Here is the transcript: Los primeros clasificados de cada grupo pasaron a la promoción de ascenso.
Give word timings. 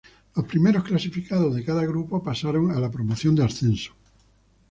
Los 0.35 0.47
primeros 0.47 0.83
clasificados 0.83 1.53
de 1.53 1.63
cada 1.63 1.85
grupo 1.85 2.23
pasaron 2.23 2.71
a 2.71 2.79
la 2.79 2.89
promoción 2.89 3.35
de 3.35 3.43
ascenso. 3.45 3.93